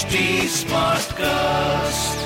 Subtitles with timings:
[0.00, 2.16] HT Smartcast.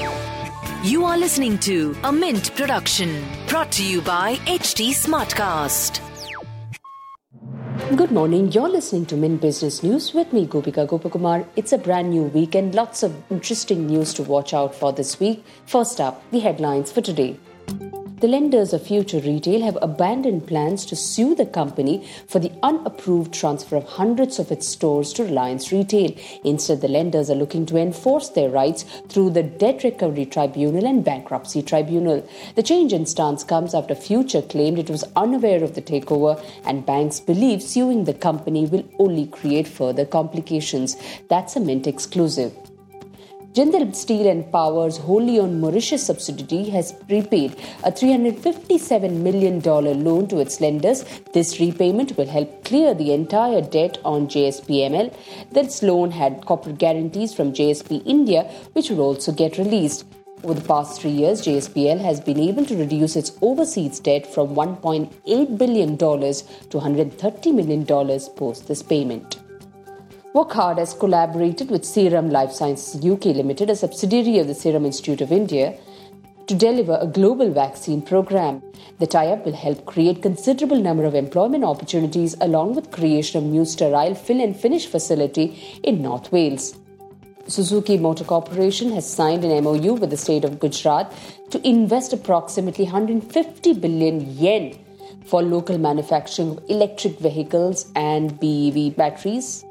[0.89, 5.99] You are listening to a Mint production brought to you by HT Smartcast.
[7.97, 8.53] Good morning.
[8.53, 11.45] You're listening to Mint Business News with me, Gopika Gopakumar.
[11.57, 15.19] It's a brand new week and lots of interesting news to watch out for this
[15.19, 15.43] week.
[15.67, 17.41] First up, the headlines for today.
[18.25, 23.35] The lenders of Future Retail have abandoned plans to sue the company for the unapproved
[23.35, 26.17] transfer of hundreds of its stores to Reliance Retail.
[26.43, 31.05] Instead, the lenders are looking to enforce their rights through the Debt Recovery Tribunal and
[31.05, 32.27] Bankruptcy Tribunal.
[32.55, 36.87] The change in stance comes after Future claimed it was unaware of the takeover, and
[36.87, 40.97] banks believe suing the company will only create further complications.
[41.29, 42.57] That's a Mint exclusive.
[43.55, 47.53] Jindal Steel and Power's wholly owned Mauritius subsidiary has prepaid
[47.85, 51.05] a $357 million loan to its lenders.
[51.33, 55.15] This repayment will help clear the entire debt on JSPML.
[55.53, 60.05] This loan had corporate guarantees from JSP India, which will also get released.
[60.43, 64.57] Over the past three years, JSPL has been able to reduce its overseas debt from
[64.57, 69.44] $1.8 billion to $130 million post this payment.
[70.35, 75.21] Wockhardt has collaborated with Serum Life Sciences UK Limited, a subsidiary of the Serum Institute
[75.21, 75.79] of India,
[76.49, 78.61] to deliver a global vaccine program.
[78.99, 83.65] The tie-up will help create considerable number of employment opportunities along with creation of new
[83.65, 86.77] sterile fill and finish facility in North Wales.
[87.47, 91.13] Suzuki Motor Corporation has signed an MOU with the state of Gujarat
[91.51, 94.77] to invest approximately 150 billion yen
[95.27, 99.65] for local manufacturing of electric vehicles and BEV batteries.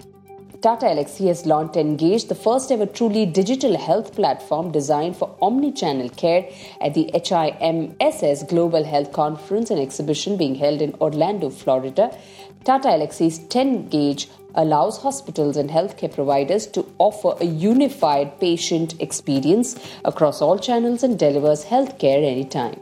[0.64, 6.08] Tata Elxsi has launched Engage, the first ever truly digital health platform designed for omni-channel
[6.12, 12.18] care at the HIMSS Global Health Conference and exhibition being held in Orlando, Florida.
[12.64, 20.42] Tata Elxsi's TEngage allows hospitals and healthcare providers to offer a unified patient experience across
[20.42, 22.80] all channels and delivers healthcare anytime.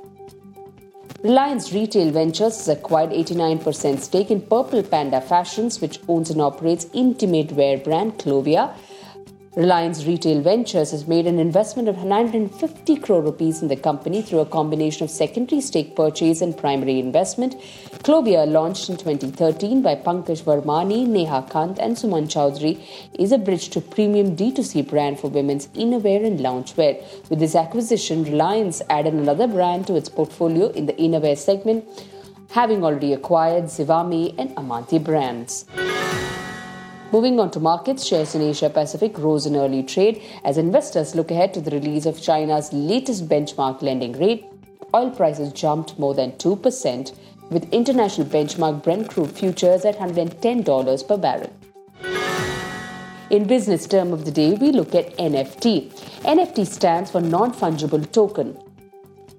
[1.24, 6.88] Reliance Retail Ventures has acquired 89% stake in Purple Panda Fashions, which owns and operates
[6.94, 8.74] intimate wear brand Clovia.
[9.58, 14.40] Reliance Retail Ventures has made an investment of 950 crore rupees in the company through
[14.40, 17.60] a combination of secondary stake purchase and primary investment.
[18.06, 22.82] Clovia, launched in 2013 by Pankaj Vermani, Neha Kant, and Suman Chowdhury,
[23.20, 27.04] is a bridge to premium D2C brand for women's innerwear and loungewear.
[27.30, 31.84] With this acquisition, Reliance added another brand to its portfolio in the innerwear segment,
[32.52, 35.66] having already acquired Zivame and Amante brands.
[37.14, 41.30] Moving on to markets, shares in Asia Pacific rose in early trade as investors look
[41.30, 44.46] ahead to the release of China's latest benchmark lending rate.
[44.96, 47.14] Oil prices jumped more than 2%,
[47.50, 51.52] with international benchmark Brent crude futures at $110 per barrel.
[53.30, 55.92] In business term of the day, we look at NFT.
[56.24, 58.58] NFT stands for non-fungible token.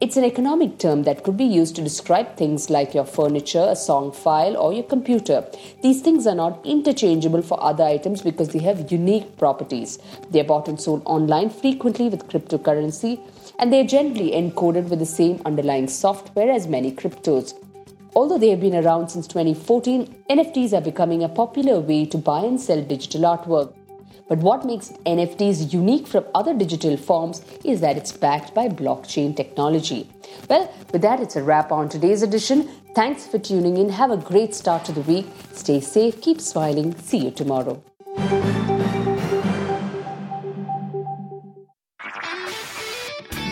[0.03, 3.77] It's an economic term that could be used to describe things like your furniture, a
[3.77, 5.45] song file, or your computer.
[5.81, 10.01] These things are not interchangeable for other items because they have unique properties.
[10.31, 13.21] They are bought and sold online frequently with cryptocurrency,
[13.61, 17.55] and they are generally encoded with the same underlying software as many cryptos.
[18.17, 22.41] Although they have been around since 2014, NFTs are becoming a popular way to buy
[22.41, 23.73] and sell digital artwork.
[24.33, 29.37] But what makes NFTs unique from other digital forms is that it's backed by blockchain
[29.37, 30.09] technology.
[30.49, 32.67] Well, with that, it's a wrap on today's edition.
[32.95, 33.91] Thanks for tuning in.
[33.91, 35.27] Have a great start to the week.
[35.53, 36.97] Stay safe, keep smiling.
[36.97, 37.83] See you tomorrow.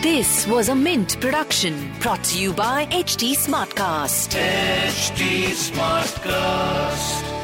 [0.01, 4.35] This was a Mint production brought to you by HT Smartcast.
[4.35, 7.40] HT Smartcast.